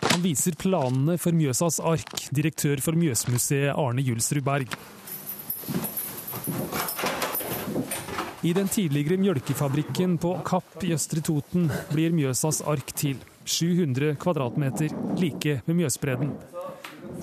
Han 0.07 0.25
viser 0.25 0.57
planene 0.57 1.19
for 1.21 1.37
Mjøsas 1.37 1.77
ark, 1.77 2.25
direktør 2.33 2.81
for 2.81 2.97
Mjøsmuseet 2.97 3.77
Arne 3.77 4.01
Julsrud 4.09 4.41
Berg. 4.49 4.73
I 8.41 8.57
den 8.57 8.73
tidligere 8.73 9.21
mjølkefabrikken 9.21 10.17
på 10.25 10.39
Kapp 10.47 10.81
i 10.81 10.95
Østre 10.97 11.21
Toten 11.21 11.69
blir 11.93 12.17
Mjøsas 12.17 12.65
ark 12.65 12.97
til. 12.97 13.21
700 13.47 14.15
kvadratmeter 14.21 14.93
like 15.19 15.61
ved 15.65 15.79
Mjøsbredden. 15.79 16.33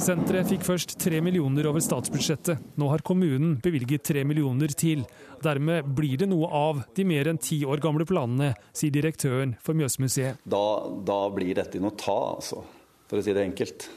Senteret 0.01 0.49
fikk 0.51 0.65
først 0.67 0.97
tre 0.99 1.21
millioner 1.23 1.69
over 1.71 1.83
statsbudsjettet. 1.85 2.63
Nå 2.81 2.89
har 2.91 3.05
kommunen 3.07 3.59
bevilget 3.63 4.03
tre 4.09 4.25
millioner 4.27 4.73
til. 4.75 5.05
Dermed 5.45 5.87
blir 5.95 6.19
det 6.19 6.29
noe 6.31 6.49
av 6.51 6.83
de 6.97 7.07
mer 7.07 7.31
enn 7.31 7.39
ti 7.39 7.61
år 7.69 7.83
gamle 7.85 8.07
planene, 8.09 8.55
sier 8.75 8.95
direktøren 8.95 9.55
for 9.63 9.79
Mjøsmuseet. 9.79 10.43
Da, 10.43 10.65
da 11.07 11.21
blir 11.35 11.55
dette 11.61 11.83
noe 11.83 11.95
ta, 12.01 12.17
altså. 12.35 12.65
For 13.07 13.21
å 13.21 13.25
si 13.25 13.37
det 13.37 13.45
enkelt. 13.45 13.89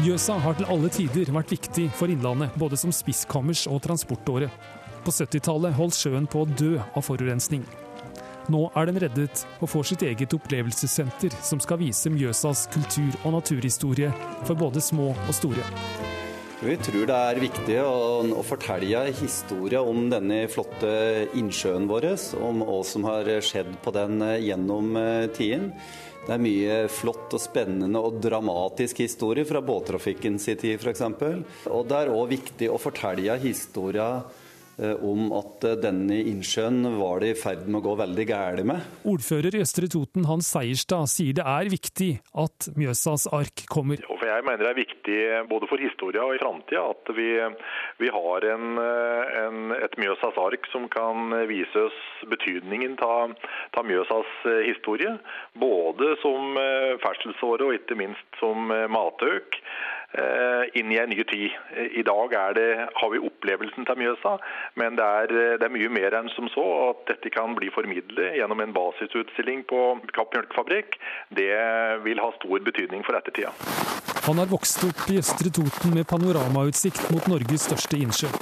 Mjøsa 0.00 0.38
har 0.40 0.54
til 0.56 0.70
alle 0.72 0.88
tider 0.88 1.28
vært 1.34 1.50
viktig 1.52 1.90
for 1.92 2.08
Innlandet, 2.08 2.54
både 2.60 2.78
som 2.80 2.92
spiskammers 2.94 3.66
og 3.68 3.82
transportåre. 3.84 4.48
På 5.04 5.12
70-tallet 5.14 5.76
holdt 5.78 5.96
sjøen 5.96 6.26
på 6.28 6.44
å 6.44 6.50
dø 6.58 6.74
av 6.80 7.04
forurensning. 7.06 7.64
Nå 8.50 8.66
er 8.76 8.88
den 8.88 8.98
reddet 9.00 9.44
og 9.62 9.70
får 9.70 9.90
sitt 9.92 10.02
eget 10.04 10.34
opplevelsessenter 10.34 11.34
som 11.44 11.60
skal 11.62 11.78
vise 11.80 12.10
Mjøsas 12.12 12.66
kultur- 12.74 13.18
og 13.22 13.36
naturhistorie 13.36 14.10
for 14.48 14.58
både 14.58 14.82
små 14.82 15.12
og 15.14 15.34
store. 15.36 15.64
Vi 16.60 16.74
tror 16.84 17.06
det 17.08 17.16
er 17.16 17.40
viktig 17.40 17.78
å, 17.80 17.94
å 18.36 18.42
fortelle 18.44 19.06
historien 19.16 19.86
om 19.88 20.10
denne 20.12 20.42
flotte 20.52 20.90
innsjøen 21.40 21.88
vår, 21.88 22.10
om 22.36 22.60
hva 22.66 22.82
som 22.84 23.06
har 23.08 23.30
skjedd 23.40 23.78
på 23.80 23.94
den 23.96 24.20
gjennom 24.44 24.92
eh, 25.00 25.30
tiden. 25.32 25.70
Det 26.26 26.34
er 26.36 26.44
mye 26.44 26.76
flott 26.92 27.32
og 27.32 27.40
spennende 27.40 28.02
og 28.04 28.20
dramatisk 28.20 29.00
historie 29.00 29.48
fra 29.48 29.62
båttrafikken 29.64 30.36
sin 30.42 30.60
tid 30.60 30.76
f.eks. 30.76 31.06
Og 31.72 31.88
det 31.88 31.96
er 31.96 32.12
òg 32.12 32.28
viktig 32.34 32.68
å 32.68 32.76
fortelle 32.82 33.40
historien 33.40 34.20
Eh, 34.20 34.39
om 34.80 35.28
at 35.36 35.64
eh, 35.68 35.76
denne 35.80 36.20
innsjøen 36.30 36.82
var 36.96 37.20
det 37.20 37.34
i 37.34 37.38
ferd 37.38 37.66
med 37.68 37.80
å 37.80 37.84
gå 37.90 37.96
veldig 38.00 38.26
galt 38.30 38.66
med. 38.68 38.86
Ordfører 39.08 39.56
i 39.56 39.62
Østre 39.64 39.88
Toten 39.92 40.26
Hans 40.28 40.48
Seierstad 40.54 41.10
sier 41.12 41.36
det 41.36 41.44
er 41.44 41.70
viktig 41.72 42.10
at 42.40 42.70
Mjøsas 42.78 43.28
ark 43.36 43.64
kommer. 43.70 44.00
Jeg 44.00 44.46
mener 44.46 44.64
det 44.64 44.70
er 44.70 44.78
viktig 44.78 45.18
både 45.50 45.68
for 45.68 45.82
historia 45.82 46.24
og 46.24 46.36
i 46.36 46.40
framtida 46.40 46.86
at 46.94 47.12
vi, 47.12 47.28
vi 48.00 48.12
har 48.14 48.46
en, 48.54 48.80
eh, 48.80 49.36
en, 49.44 49.76
et 49.76 49.98
Mjøsas 50.00 50.40
ark 50.40 50.68
som 50.72 50.88
kan 50.92 51.34
vise 51.50 51.86
oss 51.90 52.00
betydningen 52.30 52.96
av 53.04 53.84
Mjøsas 53.84 54.32
historie. 54.64 55.12
Både 55.60 56.14
som 56.24 56.56
ferdselsåre 57.02 57.68
og 57.68 57.76
ikke 57.76 57.98
minst 58.00 58.40
som 58.40 58.70
matøk. 58.92 59.60
Eh, 60.12 60.80
inn 60.80 60.90
i 60.92 60.98
en 60.98 61.10
ny 61.10 61.22
tid. 61.24 61.50
I 61.94 62.02
dag 62.02 62.32
det, 62.54 62.88
har 62.94 63.10
vi 63.12 63.18
opplevelsen 63.22 63.86
til 63.86 63.98
Mjøsa, 64.00 64.32
men 64.74 64.96
det 64.98 65.06
er, 65.06 65.34
det 65.60 65.66
er, 65.68 65.70
mye 65.70 65.90
mer 65.92 66.16
enn 66.18 66.30
som 66.34 66.48
så. 66.50 66.64
At 66.90 67.04
dette 67.12 67.30
kan 67.30 67.54
bli 67.54 67.70
formidlet 67.70 68.40
gjennom 68.40 68.58
en 68.64 68.74
basisutstilling 68.74 69.62
på 69.70 69.84
Kapp 70.16 70.34
mjølkefabrikk, 70.34 70.98
det 71.38 71.54
vil 72.02 72.22
ha 72.22 72.32
stor 72.40 72.66
betydning 72.66 73.06
for 73.06 73.18
ettertida. 73.20 73.54
Han 74.26 74.42
har 74.42 74.50
vokst 74.50 74.82
opp 74.88 75.06
i 75.14 75.20
Østre 75.22 75.52
Toten 75.54 75.94
med 75.94 76.08
panoramautsikt 76.10 77.06
mot 77.14 77.30
Norges 77.30 77.68
største 77.70 78.02
innsjø. 78.02 78.32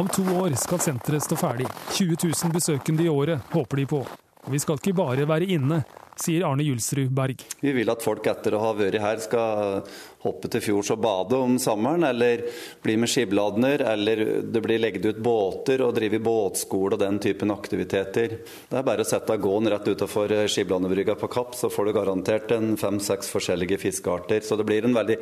Om 0.00 0.08
to 0.12 0.26
år 0.36 0.52
skal 0.60 0.84
senteret 0.84 1.24
stå 1.24 1.40
ferdig. 1.40 1.66
20 1.96 2.28
000 2.28 2.52
besøkende 2.54 3.08
i 3.08 3.10
året 3.10 3.40
håper 3.56 3.80
de 3.80 3.88
på. 3.88 4.04
Og 4.44 4.52
vi 4.52 4.60
skal 4.60 4.76
ikke 4.76 4.96
bare 5.00 5.26
være 5.28 5.48
inne, 5.56 5.80
sier 6.16 6.44
Arne 6.48 6.64
Julsrud 6.66 7.12
Berg. 7.14 7.42
Vi 7.60 7.72
vil 7.76 7.90
at 7.92 8.02
folk 8.04 8.26
etter 8.30 8.56
å 8.56 8.62
ha 8.62 8.72
vært 8.76 9.00
her 9.02 9.20
skal 9.22 9.82
hoppe 10.24 10.50
til 10.52 10.62
fjords 10.64 10.90
og 10.92 11.00
bade 11.00 11.38
om 11.38 11.56
sommeren, 11.62 12.04
eller 12.04 12.44
bli 12.82 12.96
med 13.00 13.10
skibladner, 13.10 13.84
eller 13.92 14.24
det 14.42 14.62
blir 14.64 14.82
legget 14.82 15.06
ut 15.06 15.22
båter 15.24 15.84
og 15.84 15.94
drive 15.96 16.20
båtskole 16.24 16.96
og 16.96 17.02
den 17.02 17.20
typen 17.22 17.54
aktiviteter. 17.54 18.36
Det 18.68 18.80
er 18.80 18.86
bare 18.86 19.06
å 19.06 19.08
sette 19.08 19.38
gåen 19.40 19.70
rett 19.72 19.88
utenfor 19.88 20.36
Skibladnebrygga 20.50 21.16
på 21.20 21.30
Kapp, 21.32 21.56
så 21.56 21.72
får 21.72 21.88
du 21.88 21.96
garantert 21.96 22.52
en 22.56 22.76
fem-seks 22.80 23.32
forskjellige 23.32 23.80
fiskearter. 23.80 24.44
Så 24.44 24.58
det 24.60 24.68
blir 24.68 24.84
en 24.84 24.96
veldig 24.96 25.18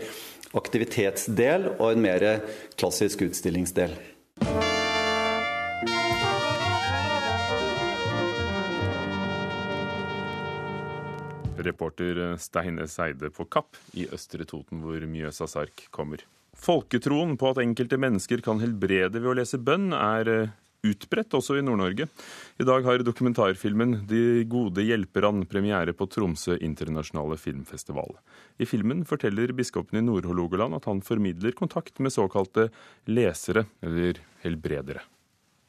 aktivitetsdel 0.59 1.73
og 1.77 1.91
en 1.93 2.05
mer 2.05 2.29
klassisk 2.79 3.27
utstillingsdel. 3.29 3.99
Reporter 11.67 12.37
Steine 12.41 12.87
Seide 12.91 13.31
på 13.35 13.47
Kapp 13.51 13.79
i 13.99 14.07
Østre 14.15 14.47
Toten, 14.49 14.83
hvor 14.85 15.03
Mjøsa 15.11 15.49
Sark 15.51 15.89
kommer. 15.95 16.23
Folketroen 16.59 17.37
på 17.39 17.53
at 17.53 17.61
enkelte 17.63 17.99
mennesker 18.01 18.43
kan 18.43 18.63
helbrede 18.63 19.21
ved 19.21 19.31
å 19.31 19.37
lese 19.39 19.61
bønn, 19.63 19.93
er 19.95 20.31
eh, 20.33 20.57
utbredt 20.87 21.35
også 21.35 21.59
i 21.59 21.63
Nord-Norge. 21.63 22.09
I 22.59 22.67
dag 22.67 22.87
har 22.87 23.05
dokumentarfilmen 23.07 24.07
'De 24.07 24.45
gode 24.51 24.83
hjelperne' 24.83 25.47
premiere 25.51 25.95
på 25.95 26.09
Tromsø 26.11 26.59
internasjonale 26.59 27.39
filmfestival. 27.39 28.19
I 28.59 28.67
filmen 28.67 29.05
forteller 29.07 29.55
biskopen 29.55 30.01
i 30.01 30.07
Nord-Hålogaland 30.07 30.75
at 30.79 30.91
han 30.91 31.03
formidler 31.03 31.55
kontakt 31.55 31.99
med 31.99 32.15
såkalte 32.15 32.69
lesere, 33.07 33.67
eller 33.83 34.19
helbredere. 34.43 35.03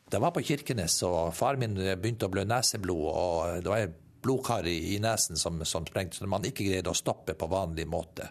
Det 0.10 0.17
var 0.17 0.34
på 0.34 0.41
Kirkenes, 0.41 1.03
og 1.05 1.36
far 1.38 1.58
min 1.62 1.75
begynte 1.77 2.25
å 2.25 2.34
blø 2.34 2.46
neseblod. 2.46 3.10
og 3.13 3.63
da 3.63 3.77
jeg 3.77 3.93
blodkar 4.21 4.67
i, 4.67 4.95
i 4.95 4.99
nesen 4.99 5.38
som, 5.38 5.59
som 5.65 5.85
sprengte, 5.88 6.17
som 6.17 6.29
man 6.31 6.45
ikke 6.45 6.67
greide 6.67 6.91
å 6.91 6.97
stoppe 6.97 7.35
på 7.38 7.49
vanlig 7.51 7.88
måte, 7.89 8.29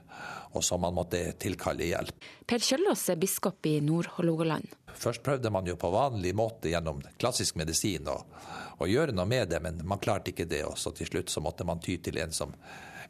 og 0.52 0.64
som 0.64 0.82
man 0.84 0.96
måtte 0.96 1.20
tilkalle 1.40 1.88
hjelp. 1.88 2.28
Per 2.48 2.64
Kjøllås 2.64 3.08
er 3.12 3.20
biskop 3.20 3.66
i 3.68 3.78
Nord-Hålogaland. 3.84 4.76
Først 4.98 5.22
prøvde 5.22 5.52
man 5.54 5.68
jo 5.68 5.76
på 5.78 5.90
vanlig 5.94 6.34
måte 6.36 6.72
gjennom 6.72 7.02
klassisk 7.20 7.58
medisin 7.60 8.08
å, 8.10 8.18
å 8.78 8.88
gjøre 8.88 9.14
noe 9.14 9.28
med 9.28 9.52
det, 9.52 9.62
men 9.64 9.80
man 9.86 10.02
klarte 10.02 10.32
ikke 10.32 10.48
det, 10.48 10.64
og 10.66 10.78
så 10.80 10.94
til 10.96 11.10
slutt 11.10 11.32
så 11.32 11.44
måtte 11.44 11.66
man 11.68 11.82
ty 11.84 12.00
til 12.02 12.18
en 12.22 12.34
som 12.34 12.54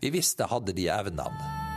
vi 0.01 0.13
visste 0.15 0.47
hadde 0.47 0.77
de 0.77 0.87
evnene. 0.95 1.68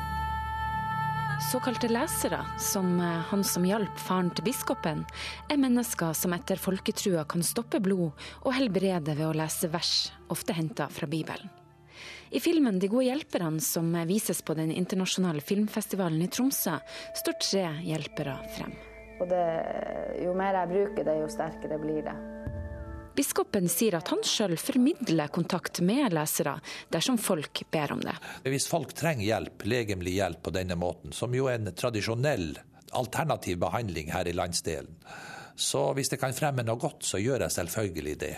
Såkalte 1.41 1.87
lesere, 1.89 2.45
som 2.57 2.99
eh, 2.99 3.05
han 3.05 3.43
som 3.43 3.63
hjalp 3.65 3.97
faren 3.99 4.29
til 4.37 4.45
biskopen, 4.45 5.01
er 5.49 5.57
mennesker 5.57 6.13
som 6.15 6.35
etter 6.35 6.59
folketrua 6.61 7.23
kan 7.25 7.41
stoppe 7.41 7.79
blod 7.81 8.13
og 8.43 8.53
helbrede 8.53 9.15
ved 9.17 9.25
å 9.25 9.33
lese 9.35 9.71
vers, 9.73 10.11
ofte 10.29 10.53
henta 10.53 10.85
fra 10.93 11.09
Bibelen. 11.09 11.49
I 12.29 12.39
filmen 12.39 12.77
'De 12.79 12.87
gode 12.87 13.09
hjelperne', 13.09 13.59
som 13.59 13.89
vises 14.07 14.41
på 14.41 14.53
den 14.53 14.71
internasjonale 14.71 15.41
filmfestivalen 15.41 16.21
i 16.21 16.29
Tromsø, 16.29 16.77
står 17.17 17.39
tre 17.41 17.65
hjelpere 17.89 18.37
frem. 18.55 18.77
Det, 19.21 19.45
jo 20.23 20.33
mer 20.37 20.55
jeg 20.61 20.69
bruker 20.69 21.03
det, 21.09 21.19
jo 21.19 21.27
sterkere 21.27 21.81
blir 21.81 22.05
det. 22.05 22.15
Biskopen 23.15 23.67
sier 23.69 23.97
at 23.99 24.11
han 24.13 24.21
sjøl 24.23 24.55
formidler 24.59 25.31
kontakt 25.33 25.81
med 25.83 26.13
lesere 26.15 26.57
dersom 26.93 27.19
folk 27.19 27.63
ber 27.71 27.95
om 27.95 28.03
det. 28.03 28.15
Hvis 28.47 28.69
folk 28.71 28.93
trenger 28.97 29.25
hjelp, 29.27 29.65
legemlig 29.67 30.15
hjelp 30.19 30.43
på 30.45 30.53
denne 30.55 30.77
måten, 30.79 31.11
som 31.15 31.35
jo 31.35 31.49
er 31.51 31.59
en 31.59 31.73
tradisjonell 31.75 32.53
alternativ 32.95 33.59
behandling 33.59 34.11
her 34.11 34.27
i 34.27 34.35
landsdelen, 34.35 34.95
så 35.55 35.91
hvis 35.95 36.09
det 36.13 36.21
kan 36.21 36.33
fremme 36.33 36.63
noe 36.65 36.79
godt, 36.79 37.03
så 37.05 37.19
gjør 37.21 37.45
jeg 37.45 37.55
selvfølgelig 37.57 38.17
det. 38.23 38.35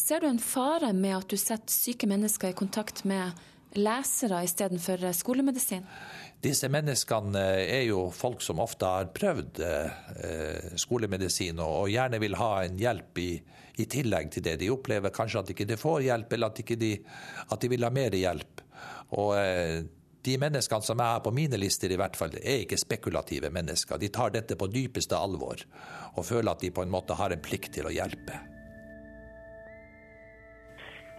Ser 0.00 0.22
du 0.22 0.28
en 0.28 0.40
fare 0.42 0.92
med 0.96 1.16
at 1.16 1.32
du 1.32 1.36
setter 1.40 1.72
syke 1.72 2.08
mennesker 2.08 2.52
i 2.52 2.56
kontakt 2.56 3.02
med 3.08 3.36
lesere 3.78 4.42
istedenfor 4.46 5.04
skolemedisin? 5.16 5.84
Disse 6.40 6.70
menneskene 6.72 7.42
er 7.60 7.84
jo 7.84 8.06
folk 8.14 8.40
som 8.42 8.62
ofte 8.64 8.88
har 8.88 9.10
prøvd 9.14 9.60
eh, 9.66 10.70
skolemedisin 10.80 11.60
og 11.60 11.90
gjerne 11.92 12.20
vil 12.22 12.38
ha 12.40 12.50
en 12.64 12.80
hjelp 12.80 13.20
i, 13.20 13.30
i 13.76 13.86
tillegg 13.90 14.32
til 14.32 14.46
det. 14.46 14.56
De 14.62 14.70
opplever 14.72 15.12
kanskje 15.14 15.42
at 15.42 15.50
de 15.50 15.56
ikke 15.56 15.80
får 15.80 16.06
hjelp, 16.08 16.32
eller 16.32 16.52
at, 16.52 16.62
de, 16.80 16.92
at 17.46 17.60
de 17.60 17.72
vil 17.74 17.84
ha 17.84 17.92
mer 17.92 18.16
hjelp. 18.16 18.64
Og 19.20 19.34
eh, 19.36 19.82
de 20.24 20.36
menneskene 20.40 20.84
som 20.84 21.00
har 21.00 21.20
på 21.24 21.32
mine 21.32 21.60
lister, 21.60 21.92
i 21.92 21.98
hvert 22.00 22.16
fall, 22.16 22.34
er 22.40 22.64
ikke 22.64 22.80
spekulative 22.80 23.52
mennesker. 23.52 24.00
De 24.00 24.10
tar 24.12 24.32
dette 24.34 24.56
på 24.56 24.68
dypeste 24.72 25.16
alvor 25.16 25.64
og 26.16 26.26
føler 26.26 26.52
at 26.52 26.64
de 26.64 26.72
på 26.74 26.84
en 26.84 26.92
måte 26.92 27.16
har 27.16 27.32
en 27.32 27.44
plikt 27.44 27.72
til 27.76 27.88
å 27.88 27.94
hjelpe. 27.94 28.40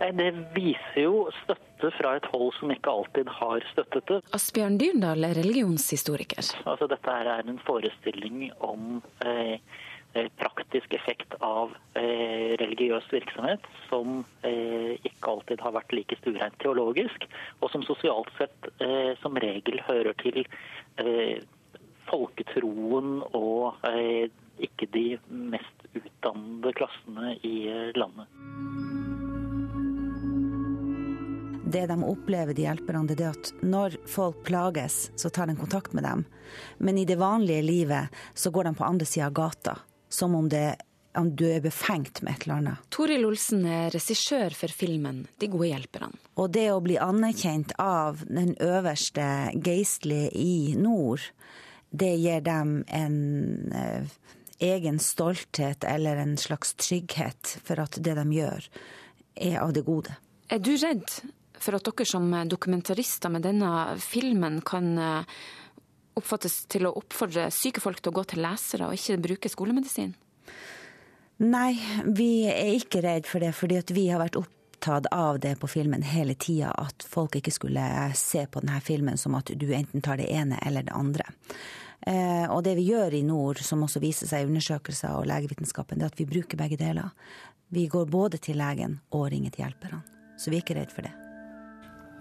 Det 0.01 0.31
viser 0.55 1.03
jo 1.03 1.27
støtte 1.43 1.91
fra 1.93 2.15
et 2.17 2.25
hold 2.33 2.49
som 2.57 2.71
ikke 2.73 2.89
alltid 2.89 3.29
har 3.29 3.61
støttet 3.69 4.07
det. 4.09 4.17
Asbjørn 4.33 4.79
Dyrndal 4.81 5.27
er 5.27 5.37
religionshistoriker. 5.37 6.41
Altså, 6.65 6.87
dette 6.89 7.13
er 7.13 7.29
en 7.45 7.59
forestilling 7.67 8.47
om 8.65 9.03
eh, 9.25 9.59
eh, 10.17 10.29
praktisk 10.41 10.95
effekt 10.97 11.35
av 11.45 11.75
eh, 11.93 12.57
religiøs 12.61 13.11
virksomhet 13.13 13.67
som 13.91 14.23
eh, 14.47 14.97
ikke 15.05 15.35
alltid 15.35 15.61
har 15.61 15.77
vært 15.77 15.93
like 15.93 16.17
stuereint 16.23 16.57
teologisk, 16.63 17.27
og 17.61 17.69
som 17.73 17.85
sosialt 17.85 18.31
sett 18.39 18.71
eh, 18.81 19.13
som 19.21 19.37
regel 19.37 19.83
hører 19.85 20.17
til 20.23 20.41
eh, 20.97 21.37
folketroen 22.09 23.21
og 23.37 23.77
ikke 24.61 24.89
de 24.91 25.05
mest 25.29 25.85
utdannede 25.93 26.73
klassene 26.75 27.37
i 27.47 27.55
landet. 27.95 28.90
Det 31.71 31.87
de 31.89 31.97
opplever, 32.03 32.53
de 32.53 32.67
hjelperne, 32.67 33.07
det 33.09 33.25
er 33.25 33.35
at 33.35 33.51
når 33.63 33.97
folk 34.09 34.43
plages, 34.47 35.09
så 35.15 35.31
tar 35.33 35.49
de 35.49 35.57
kontakt 35.59 35.93
med 35.97 36.05
dem. 36.07 36.25
Men 36.77 36.97
i 36.97 37.05
det 37.05 37.19
vanlige 37.21 37.63
livet 37.65 38.23
så 38.33 38.51
går 38.51 38.69
de 38.69 38.75
på 38.75 38.87
andre 38.87 39.07
sida 39.07 39.29
av 39.29 39.35
gata. 39.37 39.77
Som 40.11 40.35
om 40.35 40.49
det 40.51 40.75
om 41.15 41.35
du 41.35 41.45
er 41.51 41.59
befengt 41.63 42.21
med 42.21 42.33
et 42.33 42.45
eller 42.45 42.61
annet. 42.61 42.83
Toril 42.89 43.25
Olsen 43.27 43.65
er 43.67 43.91
regissør 43.91 44.53
for 44.55 44.71
filmen 44.71 45.25
'De 45.39 45.49
gode 45.51 45.67
hjelperne'. 45.67 46.19
Og 46.39 46.51
det 46.55 46.69
å 46.71 46.79
bli 46.83 46.97
anerkjent 46.97 47.73
av 47.79 48.23
den 48.27 48.55
øverste 48.59 49.51
geistlige 49.59 50.31
i 50.31 50.75
nord, 50.79 51.21
det 51.91 52.15
gir 52.15 52.41
dem 52.41 52.83
en 52.87 53.71
eh, 53.75 54.07
egen 54.61 54.99
stolthet 54.99 55.83
eller 55.83 56.15
en 56.15 56.37
slags 56.37 56.73
trygghet 56.73 57.57
for 57.63 57.81
at 57.83 57.97
det 57.99 58.15
de 58.15 58.25
gjør, 58.31 58.67
er 59.35 59.59
av 59.59 59.73
det 59.73 59.83
gode. 59.83 60.15
Er 60.49 60.59
du 60.59 60.75
redd 60.77 61.09
for 61.61 61.77
at 61.77 61.87
dere 61.87 62.07
som 62.09 62.29
dokumentarister 62.49 63.31
med 63.33 63.45
denne 63.45 63.71
filmen 64.01 64.59
kan 64.65 64.91
eh, 64.97 65.41
oppfattes 66.19 66.65
til 66.71 66.87
å 66.87 66.95
oppfordre 66.99 67.49
syke 67.53 67.83
folk 67.83 68.01
til 68.01 68.11
å 68.11 68.19
gå 68.19 68.25
til 68.31 68.43
lesere 68.43 68.89
og 68.89 68.97
ikke 68.97 69.21
bruke 69.21 69.51
skolemedisin? 69.51 70.15
Nei, 71.41 71.73
vi 72.05 72.45
er 72.45 72.75
ikke 72.75 73.01
redd 73.01 73.29
for 73.29 73.41
det, 73.41 73.53
fordi 73.57 73.79
vi 73.95 74.09
har 74.11 74.21
vært 74.21 74.37
opptatt 74.37 75.07
av 75.15 75.39
det 75.41 75.55
på 75.61 75.69
filmen 75.71 76.03
hele 76.05 76.35
tida. 76.37 76.69
At 76.77 77.01
folk 77.07 77.39
ikke 77.39 77.53
skulle 77.53 77.85
se 78.17 78.45
på 78.45 78.61
denne 78.61 78.81
filmen 78.85 79.17
som 79.17 79.37
at 79.39 79.49
du 79.49 79.71
enten 79.73 80.05
tar 80.05 80.21
det 80.21 80.29
ene 80.29 80.59
eller 80.61 80.85
det 80.85 80.93
andre. 80.93 81.25
Eh, 82.01 82.45
og 82.49 82.61
det 82.65 82.75
vi 82.77 82.89
gjør 82.91 83.17
i 83.17 83.23
nord, 83.25 83.61
som 83.65 83.81
også 83.85 84.01
viser 84.01 84.29
seg 84.29 84.43
i 84.45 84.51
undersøkelser 84.51 85.17
og 85.17 85.27
legevitenskapen, 85.29 85.97
det 85.97 86.09
er 86.09 86.13
at 86.13 86.21
vi 86.21 86.29
bruker 86.29 86.61
begge 86.61 86.77
deler. 86.81 87.09
Vi 87.73 87.87
går 87.89 88.09
både 88.11 88.41
til 88.41 88.61
legen 88.61 88.99
og 89.09 89.29
ringer 89.33 89.53
til 89.53 89.65
hjelperne. 89.65 90.03
Så 90.37 90.53
vi 90.53 90.59
er 90.59 90.65
ikke 90.65 90.77
redd 90.77 90.93
for 90.93 91.09
det. 91.09 91.30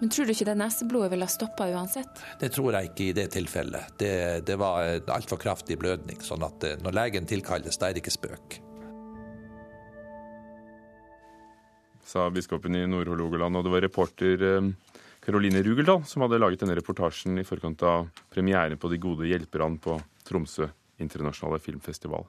Men 0.01 0.09
tror 0.09 0.25
du 0.25 0.33
ikke 0.33 0.47
det 0.49 0.57
neseblodet 0.57 1.11
ville 1.13 1.27
ha 1.27 1.31
stoppa 1.31 1.67
uansett? 1.69 2.23
Det 2.41 2.49
tror 2.55 2.73
jeg 2.73 2.89
ikke 2.89 3.05
i 3.05 3.13
det 3.19 3.27
tilfellet. 3.35 3.93
Det, 4.01 4.13
det 4.47 4.57
var 4.57 4.97
altfor 5.13 5.37
kraftig 5.41 5.77
blødning. 5.77 6.17
sånn 6.25 6.41
at 6.45 6.65
eh, 6.65 6.79
når 6.81 6.97
legen 6.97 7.29
tilkalles, 7.29 7.77
da 7.77 7.89
er 7.89 7.95
det 7.95 8.01
ikke 8.01 8.15
spøk. 8.17 8.57
Sa 12.11 12.25
biskopen 12.33 12.75
i 12.75 12.87
Nord-Hålogaland, 12.89 13.61
og 13.61 13.67
det 13.67 13.71
var 13.71 13.85
reporter 13.85 14.41
Karoline 15.21 15.61
Rugeldal 15.63 16.01
som 16.09 16.25
hadde 16.25 16.41
laget 16.41 16.63
denne 16.63 16.75
reportasjen 16.79 17.37
i 17.37 17.45
forkant 17.45 17.85
av 17.85 18.09
premieren 18.33 18.81
på 18.81 18.89
De 18.89 18.97
gode 18.99 19.29
hjelperne 19.29 19.77
på 19.79 19.99
Tromsø 20.25 20.65
internasjonale 21.01 21.61
filmfestival. 21.61 22.25